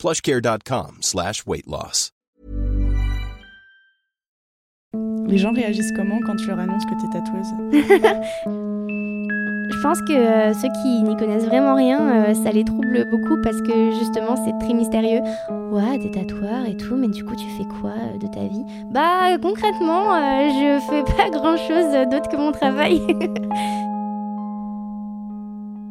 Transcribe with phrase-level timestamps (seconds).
[0.00, 2.10] plushcare.com slash weight loss.
[5.26, 7.52] Les gens réagissent comment quand tu leur annonces que t'es tatoueuse
[9.70, 13.40] Je pense que euh, ceux qui n'y connaissent vraiment rien, euh, ça les trouble beaucoup
[13.42, 15.20] parce que justement c'est très mystérieux.
[15.70, 18.64] Ouais, des tatoueurs et tout, mais du coup tu fais quoi euh, de ta vie?
[18.90, 20.16] Bah concrètement,
[20.48, 23.00] je fais pas grand chose d'autre que mon travail.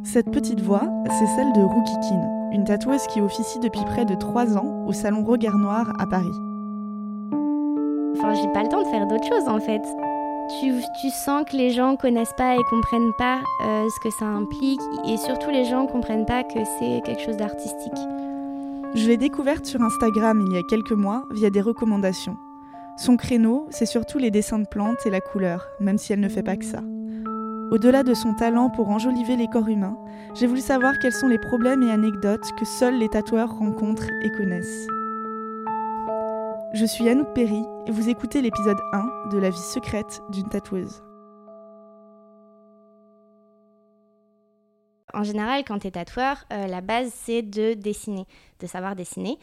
[0.04, 4.58] Cette petite voix, c'est celle de Kin, une tatoueuse qui officie depuis près de 3
[4.58, 6.40] ans au salon Regard Noir à Paris.
[8.18, 9.82] Enfin, j'ai pas le temps de faire d'autres choses en fait.
[10.60, 14.82] Tu, sens que les gens connaissent pas et comprennent pas euh, ce que ça implique,
[15.08, 18.00] et surtout les gens comprennent pas que c'est quelque chose d'artistique.
[18.96, 22.36] Je l'ai découverte sur Instagram il y a quelques mois via des recommandations.
[22.98, 26.30] Son créneau, c'est surtout les dessins de plantes et la couleur, même si elle ne
[26.30, 26.82] fait pas que ça.
[27.72, 29.96] Au-delà de son talent pour enjoliver les corps humains,
[30.34, 34.32] j'ai voulu savoir quels sont les problèmes et anecdotes que seuls les tatoueurs rencontrent et
[34.32, 34.88] connaissent.
[36.74, 41.04] Je suis Anouk Perry et vous écoutez l'épisode 1 de La vie secrète d'une tatoueuse.
[45.14, 48.26] En général, quand tu es tatoueur, euh, la base c'est de dessiner,
[48.60, 49.38] de savoir dessiner.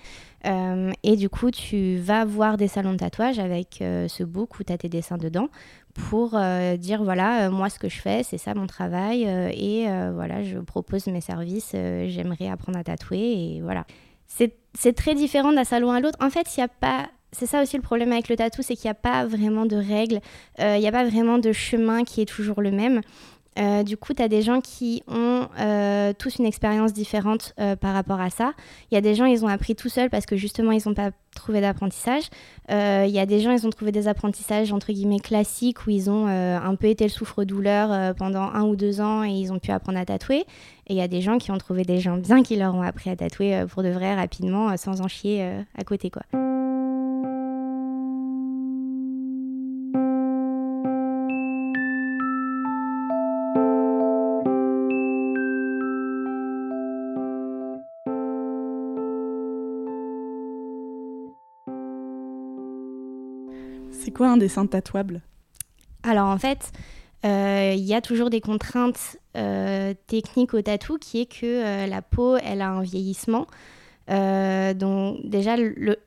[0.47, 4.59] Euh, et du coup, tu vas voir des salons de tatouage avec euh, ce book
[4.59, 5.49] où tu as tes dessins dedans
[5.95, 6.39] pour
[6.79, 9.23] dire voilà, moi ce que je fais, c'est ça mon travail.
[9.23, 13.19] et voilà, je propose mes services, j'aimerais apprendre à tatouer.
[13.19, 13.87] Et voilà.
[14.27, 16.19] C'est très différent d'un salon à l'autre.
[16.21, 18.93] En fait, a pas c'est ça aussi le problème avec le tatou, c'est qu'il n'y
[18.93, 20.21] a pas vraiment de règles,
[20.59, 23.01] il n'y a pas vraiment de chemin qui est toujours le même.
[23.59, 27.75] Euh, du coup, tu as des gens qui ont euh, tous une expérience différente euh,
[27.75, 28.53] par rapport à ça.
[28.91, 30.95] Il y a des gens, ils ont appris tout seuls parce que justement, ils n'ont
[30.95, 32.25] pas trouvé d'apprentissage.
[32.71, 36.09] Il y a des gens, ils ont trouvé des apprentissages entre guillemets classiques où ils
[36.09, 39.71] ont un peu été le souffre-douleur pendant un ou deux ans et ils ont pu
[39.71, 40.47] apprendre à tatouer.
[40.87, 42.83] Et il y a des gens qui ont trouvé des gens bien qui leur ont
[42.83, 46.23] appris à tatouer pour de vrai rapidement sans en chier à côté quoi.
[64.13, 65.23] Quoi un dessin tatouable?
[66.03, 66.73] Alors en fait,
[67.25, 71.87] euh, il y a toujours des contraintes euh, techniques au tatou qui est que euh,
[71.87, 73.47] la peau, elle a un vieillissement.
[74.09, 75.57] donc déjà,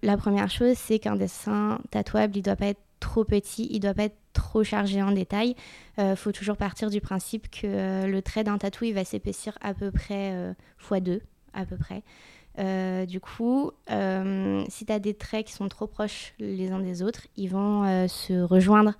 [0.01, 3.93] la première chose, c'est qu'un dessin tatouable, il doit pas être trop petit, il doit
[3.93, 5.55] pas être trop chargé en détails.
[5.97, 9.73] Il faut toujours partir du principe que le trait d'un tatou, il va s'épaissir à
[9.73, 10.53] peu près
[10.89, 11.19] x2,
[11.53, 12.03] à peu près.
[12.57, 16.79] Euh, du coup, euh, si tu as des traits qui sont trop proches les uns
[16.79, 18.93] des autres, ils vont euh, se rejoindre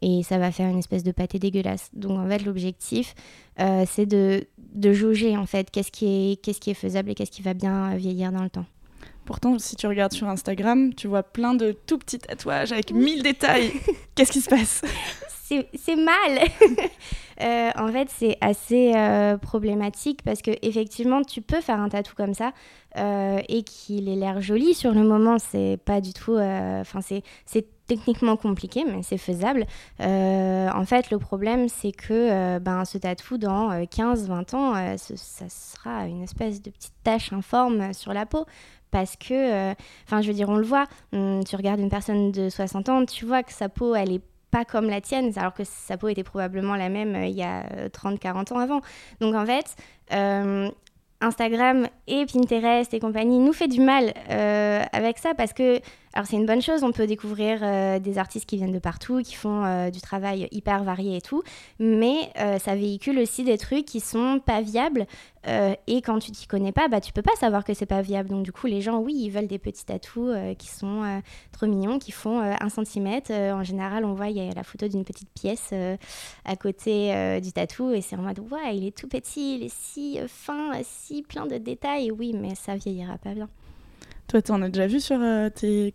[0.00, 1.90] et ça va faire une espèce de pâté dégueulasse.
[1.92, 3.14] Donc en fait, l'objectif,
[3.56, 7.32] c'est de, de, jauger en fait qu'est-ce qui, est, qu'est-ce qui est faisable et qu'est-ce
[7.32, 8.66] qui va bien vieillir dans le temps.
[9.24, 13.22] Pourtant, si tu regardes sur Instagram, tu vois plein de tout petits tatouages avec mille
[13.22, 13.72] détails.
[14.14, 14.82] Qu'est-ce qui se passe?
[15.74, 16.48] c'est mal.
[17.40, 22.16] Euh, en fait, c'est assez euh, problématique parce que effectivement, tu peux faire un tatou
[22.16, 22.50] comme ça
[22.96, 25.38] euh, et qu'il ait l'air joli sur le moment.
[25.38, 26.36] C'est pas du tout.
[26.36, 29.66] Enfin, c'est techniquement compliqué, mais c'est faisable.
[30.00, 36.24] en fait, le problème, c'est que ben, ce tatou, dans 15-20 ans, ça sera une
[36.24, 38.46] espèce de petite tache informe sur la peau
[38.90, 39.70] parce que,
[40.06, 43.04] enfin, je veux dire, on le voit, hum, tu regardes une personne de 60 ans,
[43.04, 46.08] tu vois que sa peau, elle est pas comme la tienne, alors que sa peau
[46.08, 48.80] était probablement la même euh, il y a 30-40 euh, ans avant.
[49.20, 49.76] Donc en fait,
[50.12, 50.70] euh,
[51.20, 54.14] Instagram et Pinterest et compagnie nous fait du mal
[54.92, 55.80] avec ça parce que
[56.14, 59.22] alors c'est une bonne chose, on peut découvrir euh, des artistes qui viennent de partout,
[59.22, 61.42] qui font euh, du travail hyper varié et tout,
[61.78, 65.06] mais euh, ça véhicule aussi des trucs qui sont pas viables
[65.86, 68.28] et quand tu t'y connais pas, bah tu peux pas savoir que c'est pas viable.
[68.28, 71.22] Donc du coup les gens oui ils veulent des petits tatous qui sont
[71.52, 73.32] trop mignons, qui font un centimètre.
[73.32, 75.72] en général on voit il y a la photo d'une petite pièce
[76.44, 79.74] à côté du tatou et c'est en mode ouais il est tout petit, il est
[79.74, 82.10] si fin, si plein de détails.
[82.10, 83.48] Oui mais ça vieillira pas bien.
[84.28, 85.18] Toi, tu en as déjà vu sur
[85.54, 85.94] tes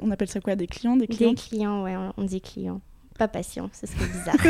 [0.00, 2.80] on appelle ça quoi Des clients Des clients, des clients ouais, on, dit clients.
[3.18, 4.36] Pas patients, ce serait bizarre.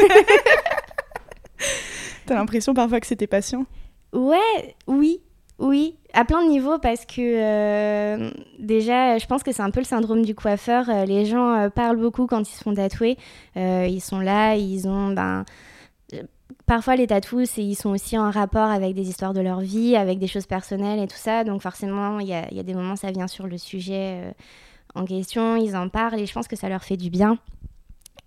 [2.26, 3.66] T'as l'impression parfois que c'était patient?
[4.12, 5.20] Ouais, oui.
[5.58, 8.30] Oui, à plein de niveaux parce que euh,
[8.60, 10.88] déjà, je pense que c'est un peu le syndrome du coiffeur.
[10.88, 13.16] Euh, les gens euh, parlent beaucoup quand ils se font tatouer.
[13.56, 15.08] ils sont là, ils ont...
[15.08, 15.44] Ben,
[16.68, 20.20] parfois, les tatous, ils sont aussi en rapport avec des histoires de leur vie, avec
[20.20, 21.42] des choses personnelles et tout ça.
[21.42, 24.34] Donc forcément, il y y a, des moments, ça vient sur le sujet
[24.94, 27.38] en question, ils en parlent et je pense que ça leur fait du bien.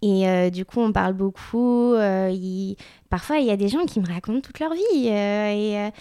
[0.03, 1.94] Et euh, du coup, on parle beaucoup.
[1.94, 2.74] Euh,
[3.12, 5.09] Parfois, il y a des gens qui me racontent toute leur vie.
[5.09, 5.92] Euh, et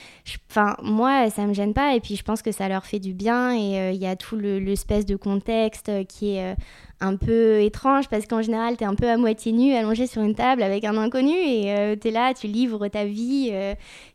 [0.49, 1.97] enfin, moi, ça me gêne pas.
[1.97, 3.53] Et puis, je pense que ça leur fait du bien.
[3.53, 6.55] Et il y a tout l'espèce de contexte qui est
[7.01, 10.23] un peu étrange parce qu'en général, tu es un peu à moitié nu, allongé sur
[10.23, 11.35] une table avec un inconnu.
[11.35, 13.51] Et tu es là, tu livres ta vie.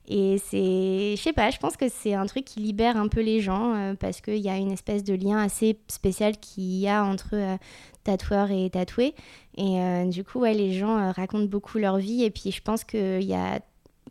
[0.07, 3.19] et c'est, je sais pas, je pense que c'est un truc qui libère un peu
[3.19, 7.03] les gens parce qu'il y a une espèce de lien assez spécial qu'il y a
[7.03, 7.57] entre
[8.05, 9.13] tatoueur et tatoué.
[9.57, 12.23] Et euh, du coup, ouais, les gens euh, racontent beaucoup leur vie.
[12.23, 13.59] Et puis, je pense qu'il y a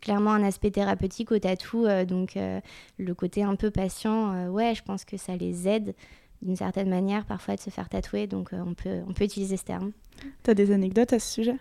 [0.01, 1.85] clairement un aspect thérapeutique au tatou.
[1.85, 2.37] Euh, donc,
[2.97, 5.95] le côté un peu patient, ouais, je pense que ça les aide
[6.41, 8.27] d'une certaine manière parfois de se faire tatouer.
[8.27, 9.91] Donc, on, peut, on peut utiliser ce terme.
[10.43, 11.55] Tu as des anecdotes à ce sujet?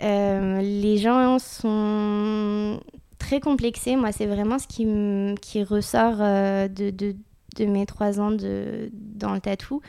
[0.00, 2.80] Les gens sont
[3.18, 3.96] très complexés.
[3.96, 4.86] Moi, c'est vraiment ce qui,
[5.40, 7.14] qui ressort de, de,
[7.56, 9.80] de, mes trois ans de, dans le tatou.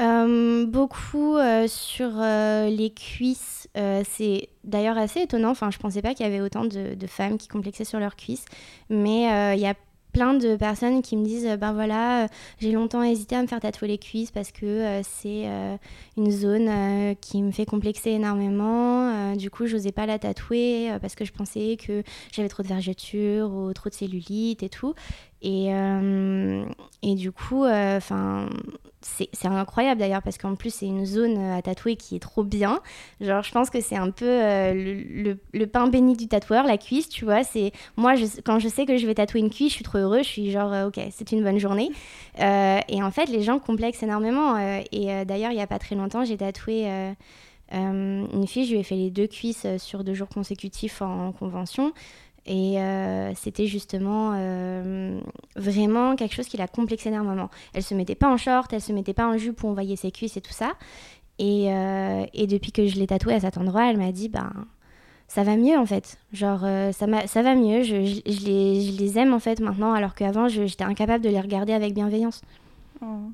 [0.00, 3.68] Euh, beaucoup euh, sur euh, les cuisses.
[4.04, 5.50] c'est d'ailleurs assez étonnant.
[5.50, 8.44] Enfin, je pensais pas qu'il y avait autant de, femmes qui complexaient sur leurs cuisses.
[8.90, 9.74] Mais il y a
[10.12, 12.26] plein de personnes qui me disent ben voilà
[12.58, 15.48] j'ai longtemps hésité à me faire tatouer les cuisses parce que c'est
[16.18, 21.24] une zone qui me fait complexer énormément du coup j'osais pas la tatouer parce que
[21.24, 24.94] je pensais que j'avais trop de vergetures ou trop de cellulite et tout
[25.42, 25.72] et,
[27.02, 28.48] et du coup enfin
[29.04, 32.44] c'est incroyable d'ailleurs parce qu'en plus c'est une zone euh, à tatouer qui est trop
[32.44, 32.80] bien.
[33.20, 36.78] Genre je pense que c'est un peu euh, le, le, pain béni du tatoueur, la
[36.78, 37.44] cuisse, tu vois.
[37.44, 39.98] C'est moi je, quand je sais que je vais tatouer une cuisse, je suis trop
[39.98, 41.90] heureux, je suis genre euh, ok c'est une bonne journée.
[42.38, 44.56] et en fait les gens complexent énormément.
[44.58, 46.86] et d'ailleurs il y a pas très longtemps j'ai tatoué
[47.70, 51.92] une fille, je lui ai fait les deux cuisses sur deux jours consécutifs en convention.
[52.46, 55.20] Et euh, c'était justement euh,
[55.54, 57.50] vraiment quelque chose qui la complexait énormément.
[57.72, 59.96] Elle se mettait pas en short, elle se mettait pas en jupe où on voyait
[59.96, 60.72] ses cuisses et tout ça.
[61.38, 64.52] Et, euh, et depuis que je l'ai tatouée à cet endroit, elle m'a dit ben
[65.28, 66.18] ça va mieux en fait.
[66.32, 66.60] Genre
[66.92, 70.48] ça, ça va mieux, je, je, les, je, les, aime en fait maintenant alors qu'avant
[70.48, 72.42] j'étais incapable de les regarder avec bienveillance.
[73.02, 73.30] Oh.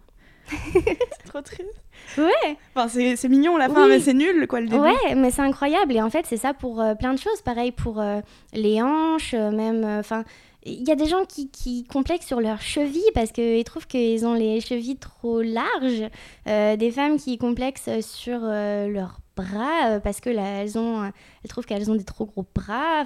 [0.49, 1.83] C'est trop triste.
[2.17, 2.57] Ouais.
[2.75, 4.81] Enfin, c'est mignon la fin, mais c'est nul quoi le début.
[4.81, 5.95] Ouais, mais c'est incroyable.
[5.95, 7.43] Et en fait, c'est ça pour euh, plein de choses.
[7.43, 8.21] Pareil pour euh,
[8.53, 9.85] les hanches, euh, même.
[9.85, 10.25] Enfin,
[10.65, 14.27] il y a des gens qui, qui complexent sur leurs chevilles parce qu'ils trouvent qu'ils
[14.27, 16.11] ont les chevilles trop larges.
[16.47, 21.91] des femmes qui complexent sur leurs bras parce que là, elles, ont, elles trouvent qu'elles
[21.91, 23.05] ont des trop gros bras.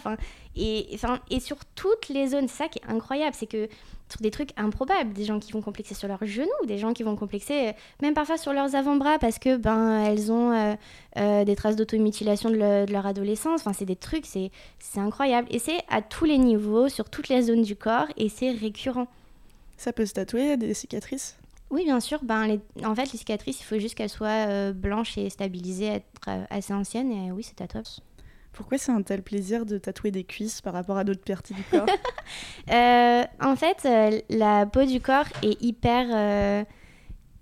[0.57, 0.97] Et,
[1.41, 3.69] sur toutes les zones, c'est ça qui est incroyable, c'est que
[4.13, 7.03] sur des trucs improbables, des gens qui vont complexer sur leurs genoux, des gens qui
[7.03, 10.75] vont complexer euh, même parfois sur leurs avant-bras parce que ben elles ont euh,
[11.17, 13.63] euh, des traces d'automutilation de, de, leur adolescence.
[13.63, 14.51] Enfin, c'est des trucs, c'est
[14.97, 15.49] incroyable.
[15.51, 19.07] Et c'est à tous les niveaux, sur toutes les zones du corps, et c'est récurrent.
[19.79, 21.37] Ça peut se tatouer, des cicatrices?
[21.73, 22.21] Oui, bien sûr.
[22.23, 22.61] Ben, les...
[22.85, 27.11] En fait, les cicatrices, il faut juste qu'elles soient blanches et stabilisées, être assez anciennes.
[27.11, 27.89] Et oui, c'est tatouable.
[28.53, 31.63] Pourquoi c'est un tel plaisir de tatouer des cuisses par rapport à d'autres parties du
[31.65, 31.87] corps?
[32.71, 36.65] Euh, En fait, euh, la peau du corps est hyper, euh,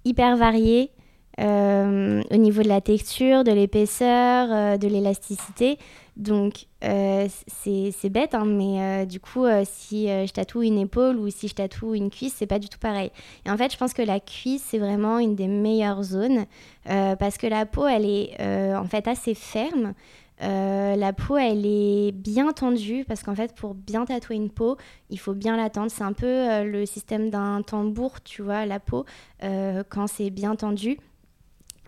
[0.04, 0.90] hyper variée
[1.38, 5.78] au niveau de la texture, de l'épaisseur, de l'élasticité.
[6.20, 11.54] Donc, c'est bête, hein, mais du coup, si je tatoue une épaule ou si je
[11.54, 13.10] tatoue une cuisse, c'est pas du tout pareil.
[13.46, 16.46] Et en fait, je pense que la cuisse, c'est vraiment une des meilleures zones
[16.84, 18.36] parce que la peau, elle est
[18.76, 19.94] en fait assez ferme.
[20.42, 24.76] Euh, la peau, elle est bien tendue parce qu'en fait, pour bien tatouer une peau,
[25.10, 25.90] il faut bien la tendre.
[25.90, 29.04] C'est un peu euh, le système d'un tambour, tu vois, la peau.
[29.42, 30.98] Euh, quand c'est bien tendu,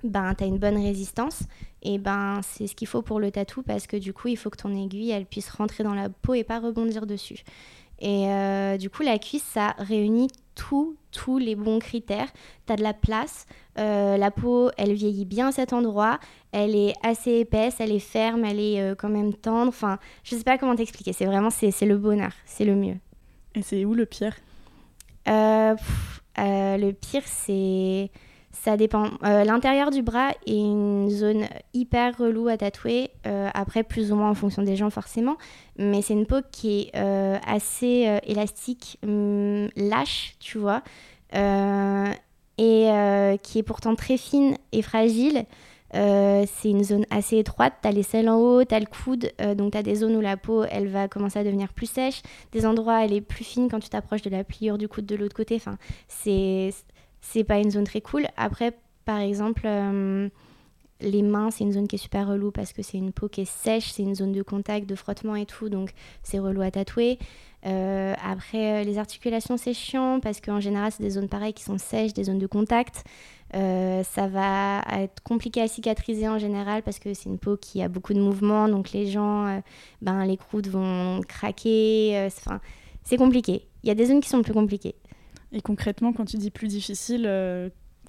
[0.04, 1.44] ben, tu as une bonne résistance.
[1.82, 4.50] Et ben, c'est ce qu'il faut pour le tatou parce que du coup, il faut
[4.50, 7.44] que ton aiguille, elle puisse rentrer dans la peau et pas rebondir dessus.
[8.00, 8.26] Et
[8.78, 12.26] du coup, la cuisse, ça réunit tous, tous les bons critères.
[12.66, 16.18] Tu as de la place, la peau, elle vieillit bien à cet endroit,
[16.52, 19.68] elle est assez épaisse, elle est ferme, elle est euh, quand même tendre.
[19.68, 21.14] Enfin, je sais pas comment t'expliquer.
[21.14, 22.97] C'est vraiment, c'est, le bonheur, c'est le mieux.
[23.54, 24.35] Et c'est où le pire?
[25.28, 25.75] Euh,
[26.38, 28.11] euh, Le pire, c'est...
[28.52, 29.11] Ça dépend.
[29.23, 33.11] l'intérieur du bras est une zone hyper relou à tatouer.
[33.25, 35.37] après, plus ou moins en fonction des gens, forcément.
[35.78, 40.82] Mais c'est une peau qui est assez élastique, hum, lâche, tu vois.
[41.35, 42.90] et
[43.42, 45.47] qui est pourtant très fine et fragile.
[45.92, 47.75] c'est une zone assez étroite.
[47.82, 50.16] Tu as les selles en haut, tu as le coude, donc tu as des zones
[50.16, 53.44] où la peau elle va commencer à devenir plus sèche, des endroits elle est plus
[53.44, 55.56] fine quand tu t'approches de la pliure du coude de l'autre côté.
[55.56, 55.76] Enfin,
[56.09, 56.71] c'est
[57.22, 58.26] c'est pas une zone très cool.
[58.36, 58.76] Après,
[59.06, 59.66] par exemple,
[61.02, 63.42] les mains, c'est une zone qui est super relou parce que c'est une peau qui
[63.42, 65.90] est sèche, c'est une zone de contact, de frottement et tout, donc
[66.22, 67.18] c'est relou à tatouer.
[67.64, 71.62] Euh, après, euh, les articulations, c'est chiant parce qu'en général, c'est des zones pareilles qui
[71.62, 73.04] sont sèches, des zones de contact.
[73.54, 77.82] Euh, ça va être compliqué à cicatriser en général parce que c'est une peau qui
[77.82, 79.60] a beaucoup de mouvements, donc les gens,
[80.00, 82.24] ben, les croûtes vont craquer.
[82.26, 82.60] Enfin,
[83.04, 83.68] c'est compliqué.
[83.82, 84.94] Il y a des zones qui sont plus compliquées.
[85.52, 87.30] Et concrètement, quand tu dis plus difficile,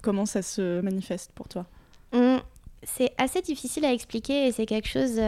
[0.02, 1.66] comment ça se manifeste pour toi?
[2.12, 2.38] Mmh,
[2.82, 5.18] C'est assez difficile à expliquer et c'est quelque chose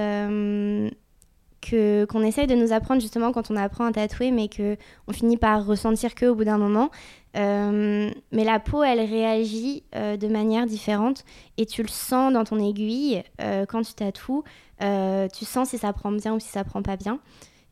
[1.61, 4.76] que qu'on essaye de nous apprendre justement quand on apprend à tatouer, mais que
[5.08, 6.90] on finit par ressentir que au bout d'un moment.
[7.37, 11.25] Euh, mais la peau, elle réagit euh, de manière différente
[11.58, 14.42] et tu le sens dans ton aiguille euh, quand tu tatoues.
[14.80, 17.18] tu sens si ça prend bien ou si ça prend pas bien.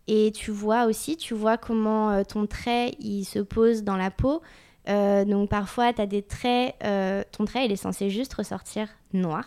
[0.07, 4.43] Et tu vois aussi, tu vois comment ton trait il se pose dans la peau.
[4.87, 6.77] donc parfois, tu as des traits,
[7.33, 9.45] ton trait il est censé juste ressortir noir.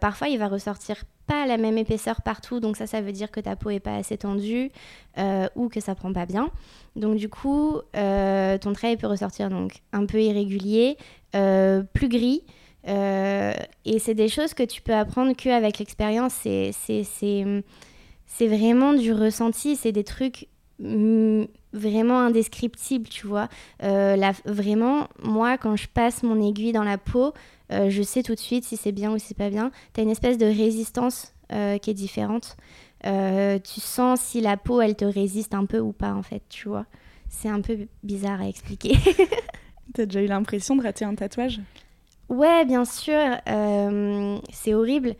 [0.00, 3.40] parfois, il va ressortir pas la même épaisseur partout, donc ça, ça veut dire que
[3.40, 4.70] ta peau est pas assez tendue
[5.18, 6.50] euh, ou que ça prend pas bien.
[6.96, 10.96] Donc du coup, euh, ton trait peut ressortir donc un peu irrégulier,
[11.34, 12.44] euh, plus gris.
[12.86, 16.34] et c'est des choses que tu peux apprendre qu'avec l'expérience.
[16.34, 16.72] C'est,
[18.36, 20.48] c'est, vraiment du ressenti, c'est des trucs
[20.78, 23.48] mm, vraiment indescriptibles, tu vois.
[23.80, 27.32] vraiment, moi, quand je passe mon aiguille dans la peau,
[27.72, 29.70] euh, je sais tout de suite si c'est bien ou si c'est pas bien.
[29.92, 32.56] Tu as une espèce de résistance euh, qui est différente.
[33.06, 36.42] Euh, tu sens si la peau, elle te résiste un peu ou pas, en fait,
[36.48, 36.86] tu vois.
[37.28, 38.96] C'est un peu bizarre à expliquer.
[39.94, 41.60] T'as déjà eu l'impression de rater un tatouage?
[42.28, 43.20] Ouais, bien sûr.
[44.50, 45.16] c'est horrible.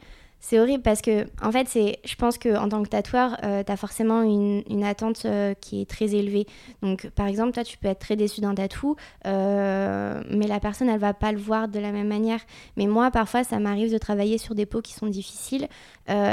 [0.46, 3.72] C'est horrible parce que, en fait, c'est, je pense qu'en tant que tatoueur, euh, tu
[3.72, 6.46] as forcément une, attente euh, qui est très élevée.
[6.82, 8.94] Donc, par exemple, toi, tu peux être très déçu d'un tatou,
[9.26, 12.40] euh, mais la personne, elle va pas le voir de la même manière.
[12.76, 15.66] Mais moi, parfois, ça m'arrive de travailler sur des peaux qui sont difficiles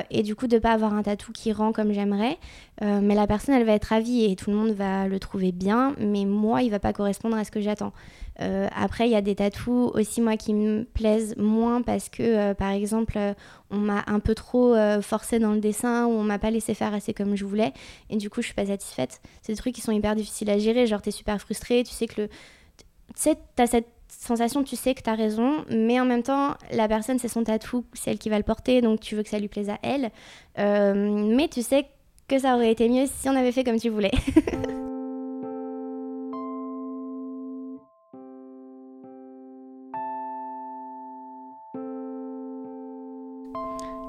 [0.10, 2.38] et du coup, de pas avoir un tatou qui rend comme j'aimerais.
[2.82, 5.96] mais la personne, elle va être ravie et tout le monde va le trouver bien,
[5.98, 7.94] mais moi, il va pas correspondre à ce que j'attends.
[8.42, 12.24] Euh, après, il y a des tatous aussi, moi, qui me plaisent moins parce que,
[12.24, 13.34] euh, par exemple, euh,
[13.70, 16.94] on m'a un peu trop forcé dans le dessin ou on m'a pas laissé faire
[16.94, 17.72] assez comme je voulais.
[18.10, 19.22] Et du coup, je suis pas satisfaite.
[19.42, 20.88] C'est des trucs qui sont hyper difficiles à gérer.
[20.88, 22.28] Genre, tu es super frustré, tu sais que le.
[22.28, 22.84] Tu
[23.16, 26.88] sais, as cette sensation, tu sais que tu as raison, mais en même temps, la
[26.88, 29.40] personne, c'est son tatou, c'est elle qui va le porter, donc tu veux que ça
[29.40, 30.12] lui plaise à elle.
[30.58, 31.86] mais tu sais
[32.28, 34.12] que ça aurait été mieux si on avait fait comme tu voulais.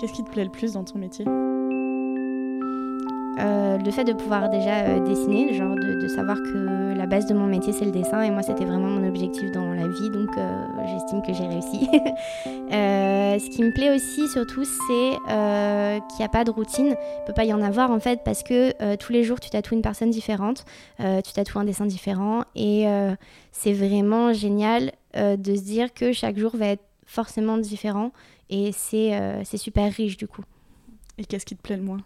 [0.03, 1.25] Qu'est-ce qui te plaît le plus dans ton métier
[3.39, 7.35] euh, le fait de pouvoir déjà euh, dessiner, genre de, savoir que la base de
[7.35, 10.37] mon métier c'est le dessin et moi c'était vraiment mon objectif dans la vie donc
[10.37, 11.89] euh, j'estime que j'ai réussi.
[13.39, 15.17] ce qui me plaît aussi surtout c'est
[16.09, 18.43] qu'il n'y a pas de routine, il peut pas y en avoir en fait parce
[18.43, 20.65] que tous les jours tu tatoues une personne différente,
[20.99, 22.87] tu tatoues un dessin différent et
[23.53, 26.83] c'est vraiment génial de se dire que chaque jour va être
[27.13, 28.11] forcément différent
[28.49, 30.45] et c'est super riche du coup.
[31.19, 32.01] Et qu'est-ce qui te plaît le moins?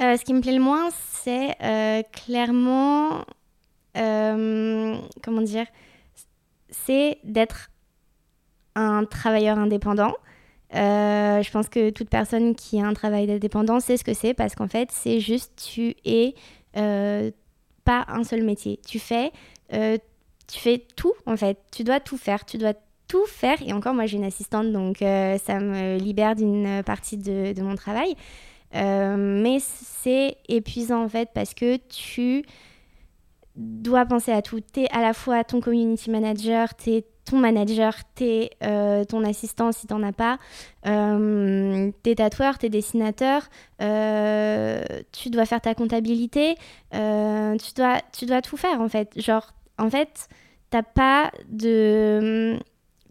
[0.00, 3.24] Euh, ce qui me plaît le moins, c'est euh, clairement,
[3.96, 5.66] euh, comment dire,
[6.70, 7.70] c'est d'être
[8.74, 10.14] un travailleur indépendant.
[10.72, 14.54] je pense que toute personne qui a un travail d'indépendant sait ce que c'est parce
[14.54, 16.34] qu'en fait, c'est juste tu es
[17.84, 18.78] pas un seul métier.
[18.86, 19.32] Tu fais,
[19.70, 21.58] tu fais tout en fait.
[21.72, 22.44] Tu dois tout faire.
[22.44, 22.74] Tu dois
[23.08, 23.56] tout faire.
[23.66, 28.14] Et encore, moi, j'ai une assistante, donc ça me libère d'une partie de, mon travail.
[28.74, 32.44] Euh, mais c'est épuisant en fait parce que tu
[33.56, 34.60] dois penser à tout.
[34.60, 39.04] Tu es à la fois ton community manager, tu es ton manager, tu es euh,
[39.04, 40.38] ton assistant si tu n'en as pas,
[40.86, 43.42] euh, tu es tatoueur, tu es dessinateur,
[43.82, 46.54] euh, tu dois faire ta comptabilité,
[46.92, 49.20] tu, dois, tu dois tout faire en fait.
[49.20, 50.28] Genre, en fait,
[50.70, 52.58] t'as pas de.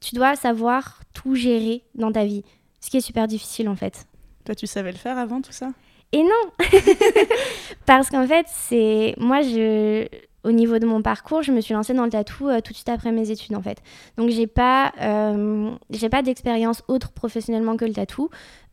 [0.02, 2.44] Tu dois savoir tout gérer dans ta vie,
[2.80, 4.06] ce qui est super difficile en fait.
[4.46, 5.72] Toi, tu savais le faire avant tout ça?
[6.14, 6.30] Et non
[7.86, 9.14] Parce qu'en fait, c'est.
[9.18, 10.08] Moi, je.
[10.44, 12.78] Au niveau de mon parcours, je me suis lancée dans le tatou euh, tout de
[12.78, 13.80] suite après mes études en fait.
[14.16, 18.30] Donc j'ai pas, euh, j'ai pas d'expérience autre professionnellement que le tatou.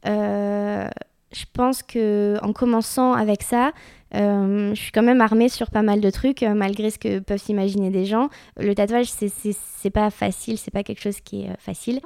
[0.06, 0.86] Euh,
[1.32, 3.72] je pense que en commençant avec ça,
[4.14, 7.90] je suis quand même armée sur pas mal de trucs, malgré ce que peuvent s'imaginer
[7.90, 8.28] des gens.
[8.56, 12.00] Le tatouage, c'est pas facile, c'est pas quelque chose qui est facile.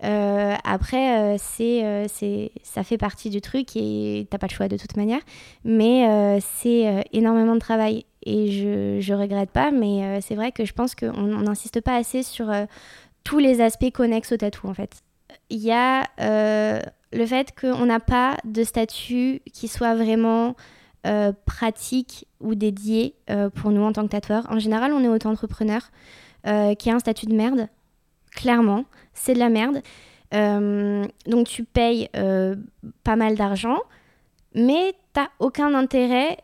[0.00, 5.20] après, ça fait partie du truc et t'as pas le choix de toute manière.
[5.64, 9.70] Mais c'est énormément de travail et je, je regrette pas.
[9.70, 12.52] Mais c'est vrai que je pense qu'on n'insiste pas assez sur
[13.24, 15.02] tous les aspects connexes au tatou en fait.
[15.48, 16.04] Il y a
[17.12, 20.54] le fait qu'on n'a pas de statut qui soit vraiment
[21.06, 24.46] euh, pratique ou dédié euh, pour nous en tant que tatoueur.
[24.50, 25.80] En général, on est auto-entrepreneur
[26.46, 27.68] euh, qui a un statut de merde,
[28.32, 28.84] clairement,
[29.14, 29.82] c'est de la merde.
[30.32, 32.08] donc tu payes
[33.04, 33.78] pas mal d'argent,
[34.54, 36.38] mais t'as aucun intérêt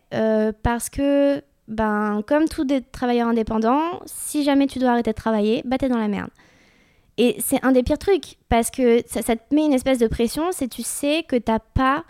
[0.62, 5.62] parce que, ben, comme tout des travailleurs indépendants, si jamais tu dois arrêter de travailler,
[5.64, 6.30] bah t'es dans la merde.
[7.18, 10.50] Et c'est un des pires trucs, parce que ça, te met une espèce de pression,
[10.50, 12.04] c'est tu sais que t'as pas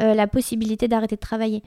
[0.00, 1.62] euh, la possibilité d'arrêter de travailler.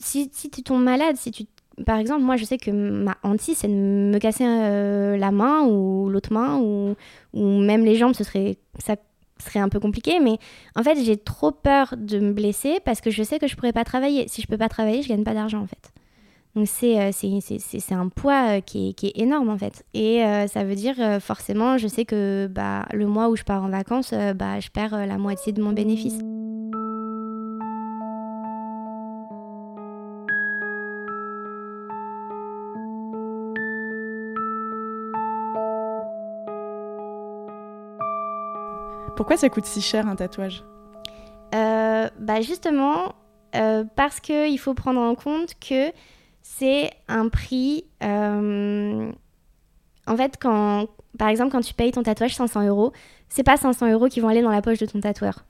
[0.00, 1.44] Si, si tu tombes malade, si tu
[1.86, 5.62] par exemple, moi, je sais que ma hantise, c'est de me casser euh, la main
[5.62, 6.94] ou l'autre main ou,
[7.32, 8.96] ou, même les jambes, ce serait, ça
[9.38, 10.20] serait un peu compliqué.
[10.20, 10.38] Mais
[10.76, 13.72] en fait, j'ai trop peur de me blesser parce que je sais que je pourrais
[13.72, 14.28] pas travailler.
[14.28, 15.92] Si je peux pas travailler, je gagne pas d'argent en fait.
[16.54, 19.84] Donc euh, c'est un poids euh, qui est, qui est, énorme en fait.
[19.94, 23.62] Et euh, ça veut dire forcément, je sais que bah, le mois où je pars
[23.62, 26.18] en vacances, bah, je perds la moitié de mon bénéfice.
[39.16, 40.64] Pourquoi ça coûte si cher un tatouage
[41.52, 43.14] bah Justement,
[43.52, 45.92] parce qu'il faut prendre en compte que
[46.42, 47.84] c'est un prix.
[48.02, 49.10] Euh,
[50.06, 50.88] en fait, quand,
[51.18, 52.92] par exemple, quand tu payes ton tatouage 500 euros,
[53.28, 55.44] c'est pas 500 euros qui vont aller dans la poche de ton tatoueur.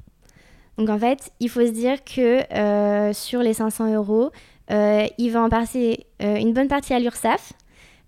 [0.79, 4.31] Donc en fait, il faut se dire que euh, sur les 500 euros,
[4.71, 7.53] euh, il va en passer une bonne partie à l'URSSAF.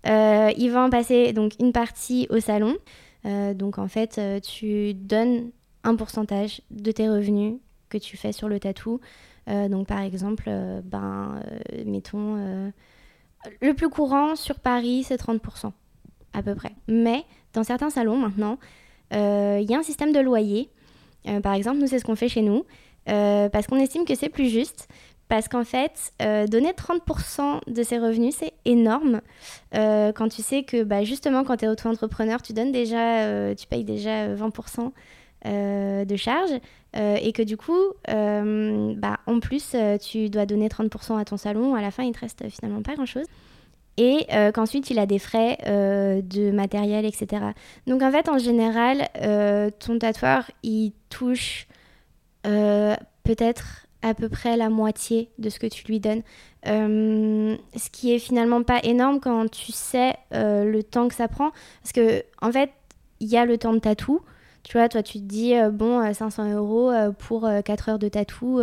[0.05, 2.75] il va en passer donc une partie au salon.
[3.25, 5.51] Donc en fait, tu donnes
[5.83, 7.55] un pourcentage de tes revenus
[7.89, 8.99] que tu fais sur le tatou
[9.47, 11.41] euh, donc par exemple, euh, ben,
[11.73, 12.71] euh, mettons,
[13.61, 15.71] le plus courant sur Paris, c'est 30%
[16.33, 16.71] à peu près.
[16.87, 18.57] Mais dans certains salons maintenant,
[19.11, 20.69] il y a un système de loyer.
[21.43, 22.65] par exemple, nous, c'est ce qu'on fait chez nous,
[23.05, 24.87] parce qu'on estime que c'est plus juste.
[25.27, 29.21] Parce qu'en fait, donner 30% de ses revenus, c'est énorme.
[29.73, 33.83] quand tu sais que bah, justement, quand tu es auto-entrepreneur, tu donnes déjà, tu payes
[33.83, 34.91] déjà 20%
[35.45, 36.49] euh, de charge
[36.95, 37.77] euh, et que du coup,
[38.09, 42.13] euh, bah, en plus, tu dois donner 30% à ton salon, à la fin, il
[42.13, 43.25] te reste finalement pas grand-chose.
[43.97, 47.45] Et qu'ensuite, il a des frais de matériel, etc.
[47.87, 49.07] Donc en fait, en général,
[49.79, 51.67] ton tatoueur, il touche
[52.43, 56.21] peut-être à peu près la moitié de ce que tu lui donnes.
[56.63, 61.51] ce qui est finalement pas énorme quand tu sais le temps que ça prend.
[61.81, 62.71] Parce que, en fait,
[63.19, 64.21] il y a le temps de tatou,
[64.65, 67.99] tu vois, toi, tu te dis, euh, bon, 500 euh, euros euh, pour 4 heures
[67.99, 68.59] de tatou,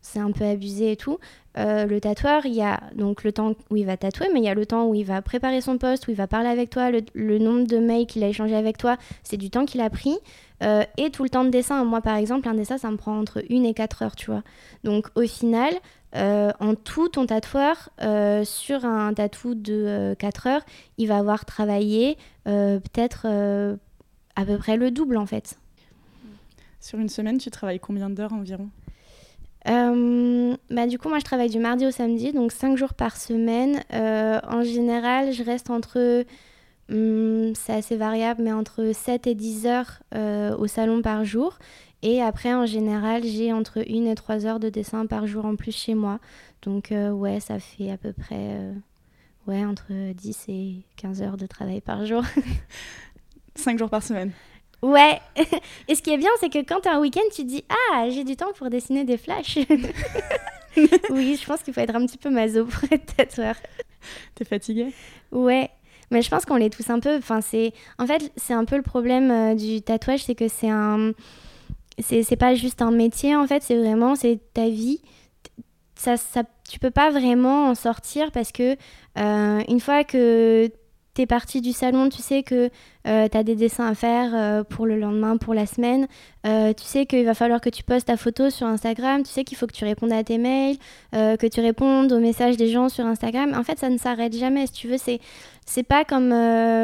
[0.00, 1.18] c'est un peu abusé et tout.
[1.56, 4.48] le tatoueur, il y a donc le temps où il va tatouer, mais il y
[4.48, 6.90] a le temps où il va préparer son poste, où il va parler avec toi,
[6.90, 10.16] le, nombre de mails qu'il a échangé avec toi, c'est du temps qu'il a pris.
[10.62, 11.84] et tout le temps de dessin.
[11.84, 14.42] Moi, par exemple, un dessin, ça me prend entre 1 et 4 heures, tu vois.
[14.82, 15.74] Donc, au final,
[16.14, 17.90] en tout, ton tatoueur,
[18.44, 20.62] sur un tatou de 4 heures,
[20.96, 23.26] il va avoir travaillé peut-être
[24.36, 25.58] à peu près le double en fait.
[26.80, 28.68] Sur une semaine, tu travailles combien d'heures environ?
[29.68, 33.16] Euh, bah, du coup, moi, je travaille du mardi au samedi, donc 5 jours par
[33.16, 33.82] semaine.
[33.92, 36.24] Euh, en général, je reste entre,
[36.90, 41.58] hmm, c'est assez variable, mais entre 7 et 10 heures euh, au salon par jour.
[42.02, 45.56] Et après, en général, j'ai entre 1 et 3 heures de dessin par jour en
[45.56, 46.18] plus chez moi.
[46.60, 48.74] Donc, ouais, ça fait à peu près
[49.46, 52.22] ouais, entre 10 et 15 heures de travail par jour.
[53.54, 54.32] Cinq jours par semaine.
[54.82, 55.20] Ouais.
[55.88, 57.64] Et ce qui est bien, c'est que quand tu as un week-end, tu te dis
[57.68, 59.58] Ah, j'ai du temps pour dessiner des flashs.
[61.10, 63.54] oui, je pense qu'il faut être un petit peu maso pour être tatoueur.
[64.34, 64.92] T'es fatiguée?
[65.32, 65.70] Ouais.
[66.10, 67.16] Mais je pense qu'on l'est tous un peu.
[67.16, 67.72] Enfin, c'est...
[67.98, 71.12] En fait, c'est un peu le problème euh, du tatouage, c'est que c'est un.
[72.00, 75.00] C'est, pas juste un métier, en fait, c'est vraiment c'est ta vie.
[75.94, 78.76] Ça, ça, tu peux pas vraiment en sortir parce que
[79.16, 80.68] euh, une fois que
[81.14, 82.70] t'es parti du salon, tu sais que
[83.06, 86.08] euh, tu as des dessins à faire euh, pour le lendemain, pour la semaine.
[86.44, 89.22] Euh, tu sais qu'il va falloir que tu postes ta photo sur Instagram.
[89.22, 90.76] Tu sais qu'il faut que tu répondes à tes mails,
[91.12, 93.54] que tu répondes aux messages des gens sur Instagram.
[93.54, 94.66] En fait, ça ne s'arrête jamais.
[94.66, 95.20] Si tu veux, c'est
[95.66, 96.30] c'est pas comme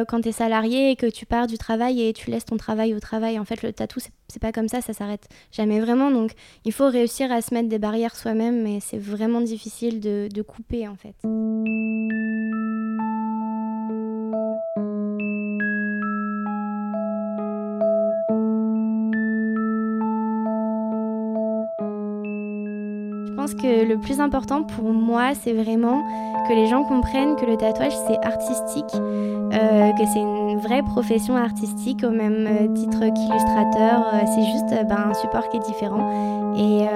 [0.08, 2.94] quand tu es salarié et que tu pars du travail et tu laisses ton travail
[2.94, 3.38] au travail.
[3.38, 6.10] En fait, le tatou, c'est pas comme ça, ça s'arrête jamais vraiment.
[6.10, 6.32] Donc,
[6.64, 10.88] il faut réussir à se mettre des barrières soi-même, mais c'est vraiment difficile de couper
[10.88, 11.14] en fait.
[23.40, 26.02] Pense que le plus important pour moi, c'est vraiment
[26.46, 31.36] que les gens comprennent que le tatouage, c'est artistique, euh, que c'est une vraie profession
[31.36, 34.04] artistique au même euh, titre qu'illustrateur.
[34.12, 36.06] Euh, c'est juste ben, un support qui est différent.
[36.54, 36.86] Et,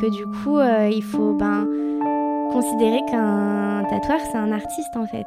[0.00, 1.66] que du coup, il faut ben,
[2.52, 5.26] considérer qu'un tatoueur, c'est un artiste en fait.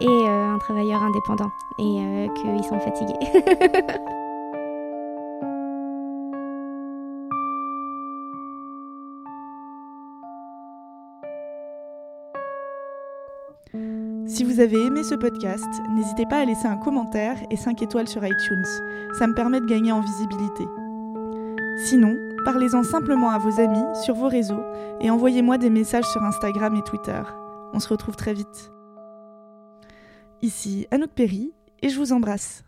[0.00, 1.50] Et un travailleur indépendant.
[1.78, 3.18] Et qu'ils sont fatigués.
[14.28, 18.08] Si vous avez aimé ce podcast, n'hésitez pas à laisser un commentaire et 5 étoiles
[18.08, 18.66] sur iTunes.
[19.18, 20.64] Ça me permet de gagner en visibilité.
[21.86, 22.14] Sinon,
[22.44, 24.62] parlez-en simplement à vos amis sur vos réseaux
[25.00, 27.22] et envoyez-moi des messages sur Instagram et Twitter.
[27.72, 28.70] On se retrouve très vite.
[30.42, 32.67] Ici Anouk Perry et je vous embrasse.